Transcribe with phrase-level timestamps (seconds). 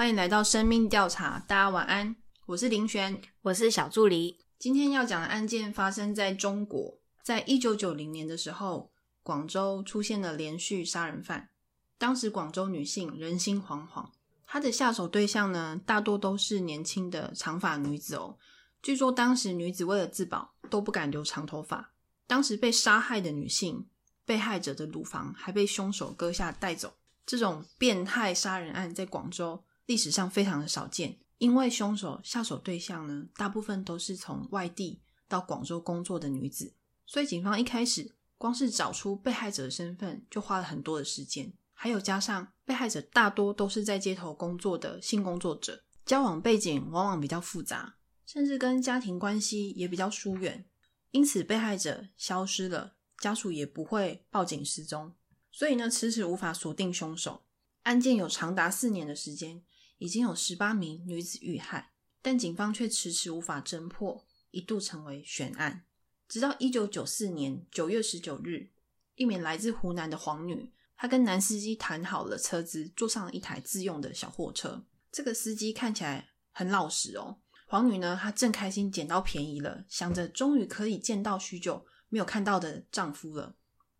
[0.00, 2.16] 欢迎来到生命调查，大家晚安，
[2.46, 4.38] 我是林璇，我是小助理。
[4.58, 8.90] 今天要讲的案件发生在中国，在一九九零年的时候，
[9.22, 11.50] 广州出现了连续杀人犯。
[11.98, 14.08] 当时广州女性人心惶惶，
[14.46, 18.38] 她的下手对象呢，大多都是年轻的长发女子哦。
[18.82, 21.92] 据说当时女子为了自保，都不敢留长头发。
[22.26, 23.86] 当时被杀害的女性，
[24.24, 26.94] 被害者的乳房还被凶手割下带走。
[27.26, 36.72] 这种变态杀人案在广州历史上非常的少见，因为凶手下手对象呢，大部分都是从外地到广州工作的女子，
[37.06, 41.52] 所以警方一开始光是找出被害者的身份就花了很多的时间。
[41.72, 50.64] 还有加上被害者大多都是在街头工作的性工作者，交往背景往往比较复杂，甚至跟家庭关系也比较疏远，
[51.10, 55.12] 因此被害者消失了，家属也不会报警失踪，
[55.50, 57.42] 所以呢，迟迟无法锁定凶手。
[57.84, 59.64] 案件有长达四年的时间，
[60.00, 65.84] 已经有十八名女子遇害，但警方却迟迟无法侦破，一度成为悬案。
[66.26, 68.70] 直到一九九四年九月十九日，
[69.16, 70.72] 一名来自湖南的黄女。
[70.96, 74.86] 她跟男司机谈好了车资，坐上了一台自用的小货车。
[75.12, 77.38] 这个司机看起来很老实哦。
[77.66, 83.54] 黄女呢，她正开心捡到便宜了，想着终于可以见到许久没有看到的丈夫了。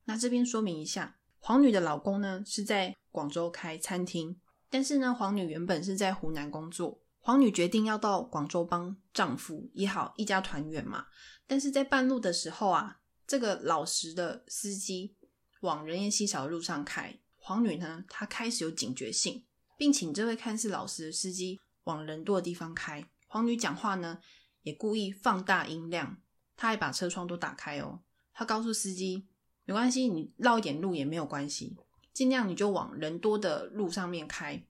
[0.04, 7.02] 那这边说明一下，黄女的老公呢是在广州开餐厅，但是呢，黄女原本是在湖南工作。
[7.18, 11.06] 黄女决定要到广州帮丈夫也好一家团圆嘛。
[11.46, 15.16] 但是在半路的时候啊，这个老实的司机。
[15.60, 19.44] 往人烟稀少的路上开，黄女呢，她开始有警觉性，
[19.76, 23.04] 并请这位看似老实的司机往人多的地方开。
[23.26, 24.20] 黄女讲话呢，
[24.62, 26.16] 也故意放大音量，
[26.56, 28.00] 她还把车窗都打开哦。
[28.32, 29.28] 她告诉司机，
[29.66, 31.76] 没关系，你绕一点路也没有关系，
[32.20, 34.62] 尽量你就往人多的路上面开。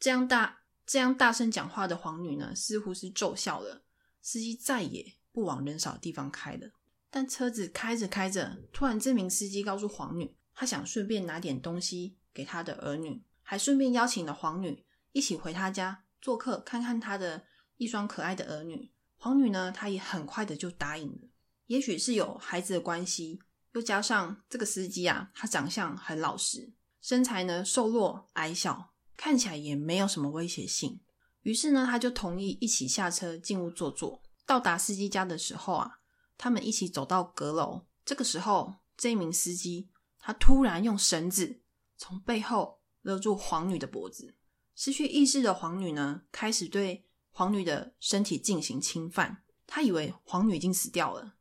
[0.00, 3.84] 这样大这样大声讲话的黄女呢，似乎是奏效了，
[4.22, 6.70] 司机再也不往人少的地方开了。
[7.10, 17.44] 但车子开着开着，突然这名司机告诉黄女，他想顺便拿点东西给他的儿女，还顺便邀请了黄女一起回他家做客，看看他的
[17.76, 18.90] 一双可爱的儿女。
[19.16, 21.28] 黄女呢，她也很快的就答应了。
[21.66, 26.72] 也许是有孩子的关系，又加上这个司机啊，他长相很老实，
[27.04, 31.02] 身材呢瘦弱矮小，看起来也没有什么威胁性。
[31.42, 34.22] 于是呢，他就同意一起下车进屋坐坐。
[34.46, 35.98] 到达司机家的时候啊。
[36.38, 41.60] 他们一起走到阁楼，这个时候，这名司机他突然用绳子
[41.96, 44.34] 从背后勒住黄女的脖子。
[44.74, 49.44] 失去意识的黄女呢，开始对黄女的身体进行侵犯。
[49.66, 51.34] 他以为黄女已经死掉了，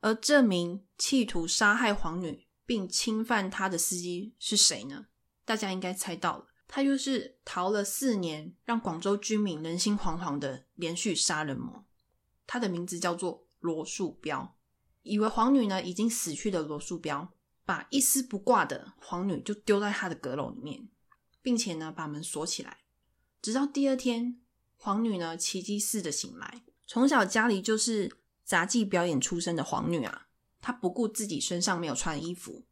[0.00, 5.08] 而这名企图杀害黄女并侵犯她的司机是谁呢？
[5.44, 11.84] 大家应该猜到了，他就是逃了四年，让广州居民人心惶惶的连续杀人魔。
[12.46, 13.46] 他的名字叫做。
[13.62, 14.56] 罗树标
[15.02, 17.32] 以为皇女呢已经死去的罗树标，
[17.64, 20.88] 把一丝不挂的皇女就丢在他的阁楼里面，
[21.40, 22.78] 并且呢把门锁起来。
[23.40, 24.40] 直到第二天，
[24.74, 26.64] 皇女呢奇迹似的醒来。
[26.88, 30.26] 从小家里就是杂技表演出身的皇女啊，
[30.62, 32.64] 她不顾自己身上没有穿衣服，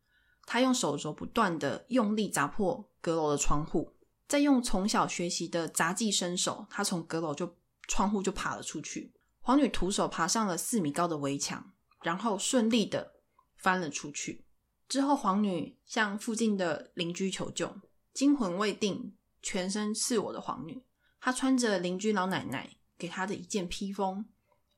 [0.46, 3.92] 她用手肘不断的用力砸破阁楼的窗户，
[4.26, 7.56] 再用从小学习的杂技身手，她从阁楼就
[7.86, 9.12] 窗户就爬了出去。
[9.40, 13.16] 黄女徒手爬上了四米高的围墙，然后顺利的
[13.56, 14.46] 翻了出去。
[14.88, 17.76] 之后，黄女向附近的邻居求救。
[18.12, 20.84] 惊魂未定、全身赤裸的黄女，
[21.20, 24.26] 她穿着邻居老奶奶给她的一件披风，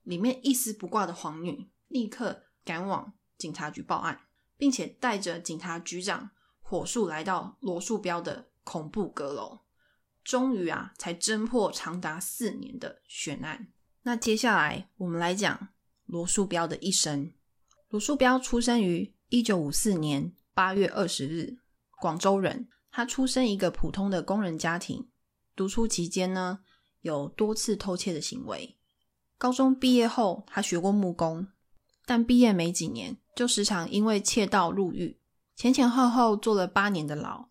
[0.02, 4.20] 里面一丝不挂的黄女立刻赶往警察局报案，
[4.56, 6.30] 并且带着警察局长
[6.60, 9.60] 火速来到罗树标的恐怖阁楼，
[10.22, 13.68] 终于啊，才侦破长达四年的悬案。
[14.02, 15.68] 那接下来我们来讲
[16.06, 17.32] 罗树标的一生。
[17.88, 21.58] 罗树标出生于一九五四年八月二十日，
[22.00, 22.68] 广州人。
[22.94, 25.08] 他出生一个普通的工人家庭，
[25.56, 26.58] 读书期间呢
[27.00, 28.76] 有多次偷窃的行为。
[29.38, 31.48] 高中毕业后，他学过木工，
[32.04, 35.18] 但毕业没几年就时常因为窃盗入狱，
[35.54, 37.46] 前前后后坐了八年的牢。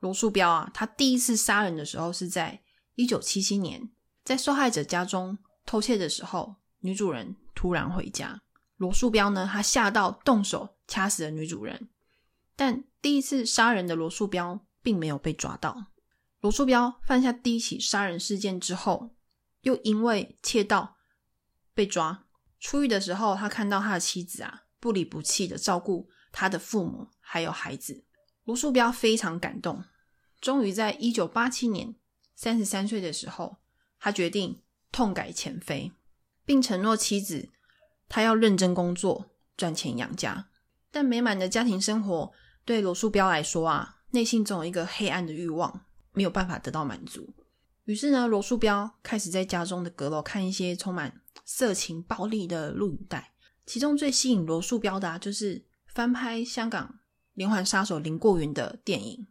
[0.00, 2.62] 罗树标啊，他第一次杀人的时候是在
[2.96, 3.90] 一九七七年，
[4.24, 5.38] 在受害者家中。
[5.64, 8.42] 偷窃的时候，女主人突然回家，
[8.76, 11.88] 罗树标呢，他吓到动手掐死了女主人。
[12.56, 15.86] 但第一次杀人的罗树标并没有被抓到。
[16.40, 19.10] 罗树标犯下第一起杀人事件之后，
[19.60, 20.96] 又因为窃盗
[21.72, 22.24] 被抓。
[22.62, 28.04] 出狱的时候，他看到他的妻子啊，不离不弃的照顾他的父母还有孩子，
[28.44, 29.84] 罗树标非常感动。
[30.40, 31.96] 终于在一九八七年
[32.36, 33.56] 三十三岁的时候，
[33.98, 34.62] 他决定
[34.92, 35.90] 痛改前非，
[36.46, 37.50] 并承诺妻子
[38.08, 40.48] 他要认真工作，赚钱养家。
[40.92, 42.32] 但美满的家庭生活
[42.64, 47.34] 对罗素标来说啊，内心总有一个黑暗的欲望，没有办法得到满足。
[47.86, 53.32] 于是呢，罗素标开始在家中的阁楼看一些充满色情暴力的录影带。
[53.64, 56.98] 其中最吸引罗素标的，就是翻拍香港
[57.34, 59.26] 连环杀手林过云的电影。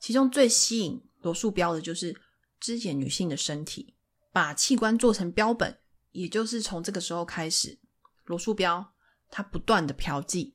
[0.00, 2.14] 其中最吸引罗素标的，就是
[2.60, 3.94] 肢解女性的身体，
[4.32, 5.78] 把器官做成标本。
[6.12, 7.76] 也就是从这个时候开始，
[8.24, 8.92] 罗素标
[9.30, 10.52] 他不断的嫖妓，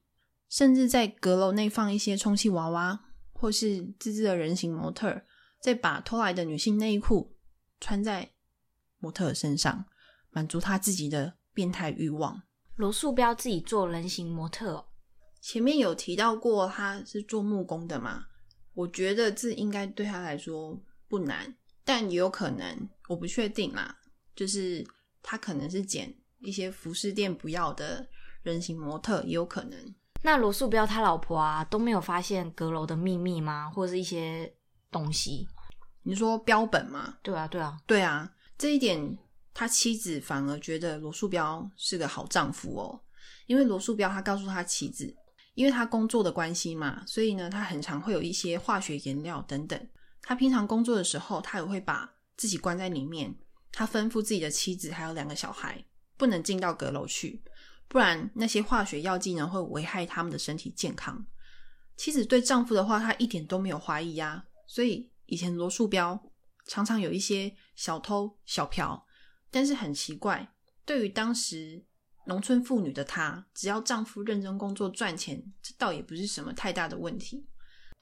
[0.48, 2.98] 甚至在阁楼内放一些充气娃娃，
[3.34, 5.22] 或是自制的人形模特，
[5.60, 7.36] 再把偷来的女性内衣裤
[7.82, 8.32] 穿在
[9.00, 9.86] 模特身上，
[10.32, 12.42] 满足他自己的变态欲望。
[12.76, 14.86] 罗素标自己做人形模特，
[15.42, 18.26] 前面有提到过他是做木工的嘛？
[18.74, 21.54] 我觉得这应该对他来说不难，
[21.84, 23.98] 但也有可能我不确定啦。
[24.36, 24.86] 就是
[25.22, 28.08] 他可能是捡一些服饰店不要的
[28.42, 29.78] 人形模特，也有可能。
[30.22, 33.70] 那罗素标他老婆啊都没有发现阁楼的秘密吗？
[33.70, 34.54] 或者是一些
[34.90, 35.46] 东西？
[36.04, 37.18] 你说标本吗？
[37.22, 39.18] 对啊，对啊，对啊，这一点
[39.54, 43.02] 他妻子反而觉得罗素标是个好丈夫哦，
[43.48, 45.16] 因为罗素标他告诉他妻子。
[45.56, 49.90] 因为他工作的关系嘛，所以呢，他很常会有一些化学颜料等等。
[50.22, 53.36] 他平常工作的时候，他也会把自己关在里面。
[53.70, 55.84] 他吩咐自己的妻子还有两个小孩，
[56.16, 57.44] 不能进到阁楼去，
[57.90, 61.26] 不然那些化学药剂呢会危害他们的身体健康。
[61.98, 64.46] 妻子对丈夫的话，他一点都没有怀疑呀。
[64.66, 66.18] 所以以前罗素标
[66.68, 69.06] 常常有一些小偷小嫖，
[69.52, 70.54] 但是很奇怪，
[70.86, 71.86] 对于当时。
[72.26, 77.44] 农村妇女的她，只要丈夫认真工作赚钱，这倒也不是什么太大的问题。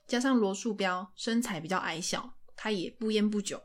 [0.05, 3.63] 加上罗素标身材比较矮小，他也不烟不酒。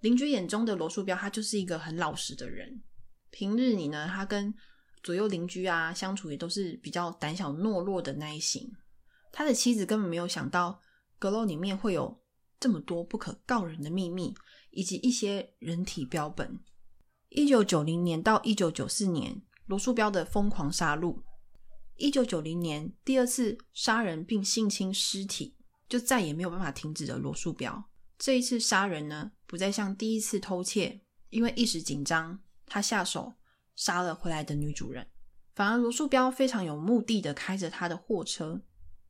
[0.00, 2.80] 邻居眼中的罗素标，他就是一个很老实的人。
[3.32, 4.54] 平日里呢，他跟
[5.02, 8.70] 左右邻居啊相处也都是比较胆小懦弱的那一型。
[9.32, 10.80] 他的妻子根本没有想到
[11.18, 12.22] 阁楼里面会有
[12.60, 14.32] 这么多不可告人的秘密，
[14.70, 16.60] 以及一些人体标本。
[17.36, 19.42] 一九九零年到一九九四年。
[19.66, 21.22] 罗素标的疯狂杀戮，
[21.96, 25.56] 一九九零年第二次杀人并性侵尸体，
[25.88, 27.16] 就再也没有办法停止的。
[27.16, 31.00] 罗素标这一次杀人呢，不再像第一次偷窃，
[31.30, 33.32] 因为一时紧张，他下手
[33.74, 35.08] 杀了回来的女主人，
[35.56, 38.62] 反而罗素标非常有目的的开着他的货车，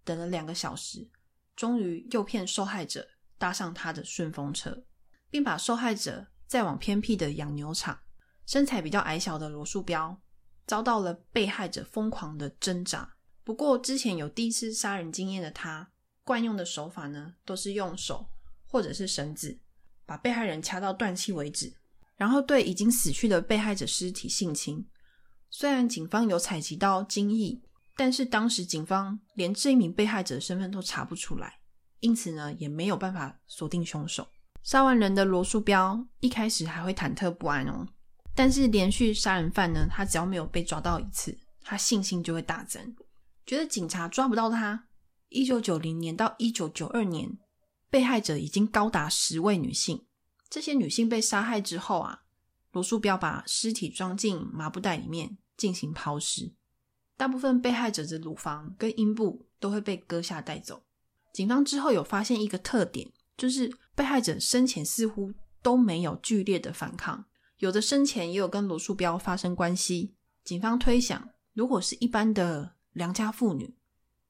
[0.03, 1.11] 等了两个小时，
[1.55, 3.07] 终于诱骗受害者
[3.37, 4.85] 搭上他的顺风车，
[5.29, 7.99] 并把受害者载往偏僻的养牛场。
[8.47, 10.21] 身材比较矮小的罗素标。
[10.67, 13.17] 遭到了被害者疯狂的挣扎。
[13.45, 15.91] 不过，之前有第一次杀人经验的他，
[16.25, 18.27] 惯用的手法呢，都是用手
[18.67, 19.59] 或者是绳子
[20.07, 21.75] 把被害人掐到断气为止，
[22.17, 24.89] 然后对已经死去的被害者尸体性侵。
[25.51, 27.61] 虽然警方有采集到精液，
[27.95, 31.61] 但是当时警方连这一名被害者的身份都查不出来，
[32.01, 34.27] 因此呢，也没有办法锁定凶手。
[34.63, 37.87] 杀完人的罗素标一开始还会忐忑不安哦。
[38.35, 42.95] 但是连续杀人犯呢，他只要没有被抓到一次，他信心就会大增，
[43.47, 44.89] 觉得警察抓不到他。
[45.29, 47.39] 一九九零年到一九九二年，
[47.91, 50.05] 被害者已经高达十位女性。
[50.51, 52.23] 这些女性被杀害之后啊，
[52.73, 56.53] 罗素标把尸体装进麻布袋里面进行抛尸。
[57.17, 60.83] 大部分被害者的乳房跟阴部都会被割下带走。
[61.33, 67.25] 警方之后有发现一个特点，就是被害者生前似乎都没有剧烈的反抗。
[67.65, 73.75] 有的生前也有跟罗素标发生关系，警方推想，如果是一般的良家妇女，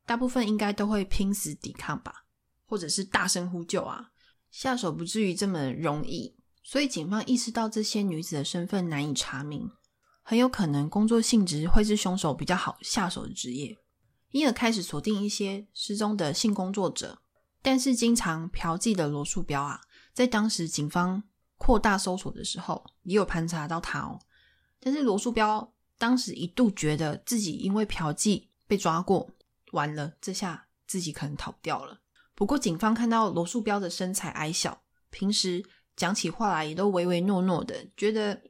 [0.06, 2.26] 大部分应该都会拼死抵抗吧，
[2.64, 4.12] 或者是大声呼救啊，
[4.52, 6.36] 下手不至于这么容易。
[6.62, 9.68] 所以警方意识到这些女子的身份难以查明，
[10.22, 13.76] 很有可能工作性质会是凶手比较好下手的职业，
[14.30, 17.18] 因而开始锁定一些失踪的性工作者。
[17.60, 19.80] 但是经常嫖妓的罗素标啊，
[20.12, 21.24] 在当时警方。
[21.56, 24.18] 扩大搜索的时候，也有盘查到他哦。
[24.80, 29.30] 但是罗素标当时一度觉得自己因为嫖妓被抓过，
[29.72, 32.00] 完了，这下自己可能逃掉了。
[32.34, 35.64] 不过警方看到罗素标的身材矮小，平时
[35.96, 38.42] 讲起话来也都唯唯诺诺的，觉得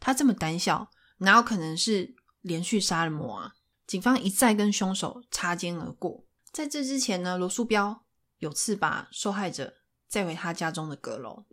[0.00, 3.54] 他这么胆小，哪有可能是连续杀人魔啊？
[3.86, 6.26] 警方一再跟凶手擦肩而过。
[6.52, 8.04] 在这之前呢，罗素标
[8.38, 9.72] 有次把受害者
[10.08, 11.44] 载回他家中的阁楼。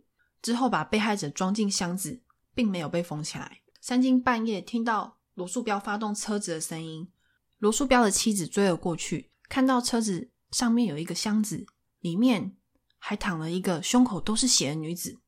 [0.46, 2.22] 之后把被害者装进箱子，
[2.54, 3.62] 并没有被封起来。
[3.80, 7.10] 三更半夜听到罗素标发动车子的声音，
[7.58, 11.66] 罗素标的妻子追了过去，看到车子上面有一个箱子，
[11.98, 12.56] 里面
[12.96, 15.18] 还躺了一个胸口都是血的女子。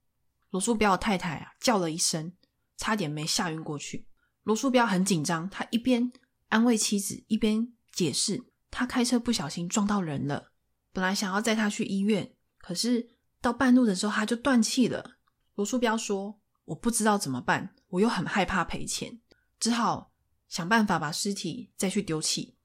[0.51, 2.33] 罗素标的太太啊叫了一声，
[2.77, 4.07] 差点没吓晕过去。
[4.45, 6.13] 罗素标很紧张，他一边
[6.51, 10.53] 安慰妻子，一边解释，他开车不小心撞到人了，
[10.93, 13.09] 本来想要载他去医院，可是
[13.41, 15.17] 到半路的时候他就断气了。
[15.55, 19.21] 罗素标说：“我不知道怎么办，我又很害怕赔钱，
[19.59, 20.13] 只好
[20.49, 22.57] 想办法把尸体再去丢弃。”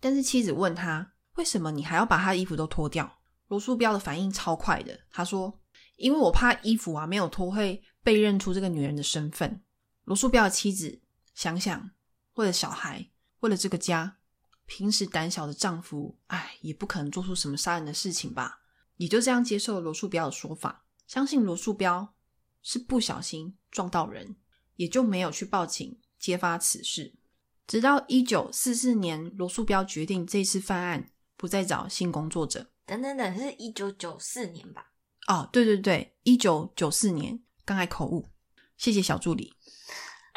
[0.00, 3.18] 但是妻子问他：“为什么你还要把他的衣服都脱掉？”
[3.48, 5.60] 罗素标的反应超快的，他说
[5.96, 9.62] ：“因为我怕衣服啊没有脱会被认出这个女人的身份。”
[10.04, 11.00] 罗素标的妻子
[11.34, 11.90] 想想，
[12.34, 13.10] 为了小孩，
[13.40, 14.16] 为了这个家，
[14.66, 18.59] 平时胆小的丈夫，哎，也不可能做出什么杀人的事情吧？
[19.00, 22.14] 也就这样接受了罗素标的说法，相信罗素标
[22.62, 24.36] 是不小心撞到人，
[24.76, 27.14] 也就没有去报警揭发此事。
[27.66, 32.72] 直到一九四四年，罗素标决定这次犯案不再找性工作者。
[32.84, 34.92] 等等等，是一九九四年吧？
[35.28, 38.26] 哦，对对对，一九九四年，刚才口误，
[38.76, 39.54] 谢谢小助理。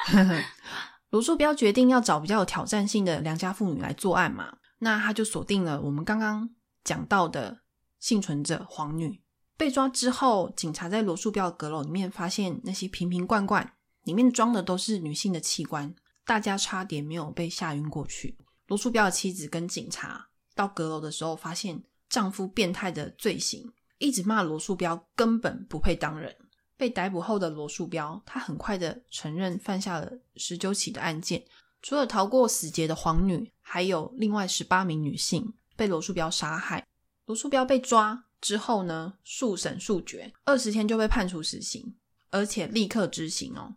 [1.12, 6.50] 罗素标决定要找比较有挑战性的良家妇女来作案嘛，那他就锁定了我们刚刚
[6.86, 7.63] 讲到的
[8.04, 9.22] 幸存者黄女。
[9.56, 15.96] 被抓之后，警察在罗素标的阁楼里面发现那些瓶瓶罐罐，里面装的都是女性的器官，
[16.26, 18.38] 大家差点没有被吓晕过去。
[18.68, 26.36] 罗素标的妻子跟警察到阁楼的时候，发现丈夫变态的罪行，一直骂罗素标根本不配当人。
[26.76, 31.42] 被逮捕后的罗素标，他很快的承认犯下了十九起的案件，
[31.82, 36.86] 除了逃过死劫的黄女，还有另外十八名女性被罗素标杀害。
[37.26, 41.96] 卢素标被抓之后呢，速审速决，二十天就被判处死刑，
[42.32, 43.76] 而且立刻执行哦。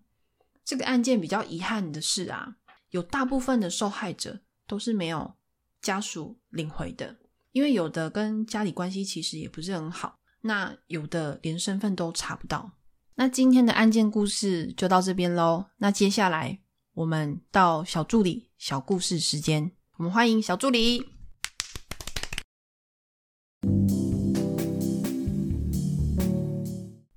[0.65, 2.57] 这个案件比较遗憾的是啊，
[2.91, 5.35] 有大部分的受害者都是没有
[5.81, 7.17] 家属领回的，
[7.53, 12.73] 因为有的跟家里关系其实也不是很好，那有的连身份都查不到。
[13.15, 15.67] 那今天的案件故事就到这边喽。
[15.79, 16.59] 那接下来
[16.95, 21.16] 我们到小助理小故事时间，我们欢迎小助理。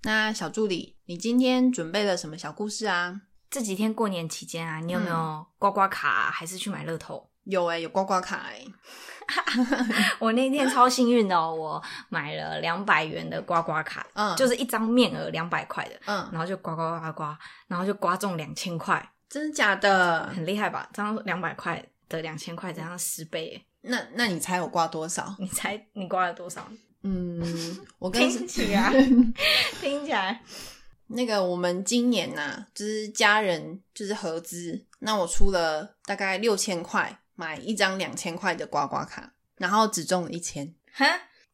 [0.09, 3.21] 那小助理，你今天准备了什么小故事啊？
[3.47, 7.29] 这几天过年期间啊，你有没有刮刮卡，还是去买乐透？
[7.45, 8.65] 有哎、有刮刮卡哎、
[10.17, 20.25] 我那天超幸运的哦，我买了两百元的刮刮卡，嗯就是一张面额两百块的，嗯，然后就刮刮刮刮刮，然后就刮中两千块，真的假的？
[20.35, 20.89] 很厉害吧？
[20.91, 23.61] 这样两百块的两千块，这样十倍耶！
[23.81, 25.35] 那那你猜我刮多少？
[25.37, 26.67] 你猜你刮了多少？
[27.03, 27.41] 嗯，
[27.97, 28.91] 我跟听起来，
[29.79, 30.41] 听起来，
[31.07, 40.73] 那个我们今年呐、就是家人就是合资，那我出了大概六千块买一张两千块的刮刮卡，然后只中了一千。
[40.91, 41.05] 哈，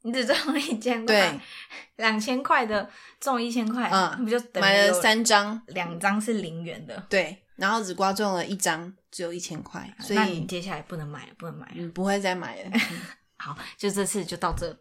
[0.02, 1.40] 你只中了一千块，对，
[1.98, 7.06] 两千块的中一千块，嗯不就买了三张，两张是零元的？
[7.08, 11.74] 对，然后只刮中了一张，只有一千块，所以你以接下来不能买了，不能买了。
[11.76, 12.72] 嗯不会再买了。
[13.38, 14.76] 好，就这次就到这。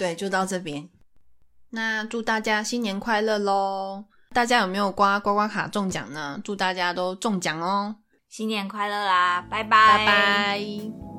[0.00, 0.88] 对，就到这边。
[1.68, 4.06] 那祝大家新年快乐喽！
[4.30, 6.40] 大家有没有刮刮刮卡中奖呢？
[6.42, 7.96] 祝大家都中奖哦！
[8.26, 9.42] 新年快乐啦！
[9.50, 11.09] 拜拜拜。